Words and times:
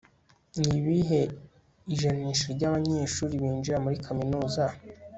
nibihe 0.65 1.21
ijanisha 1.93 2.45
ryabanyeshuri 2.55 3.41
binjira 3.41 3.77
muri 3.83 3.97
kaminuza 4.05 4.63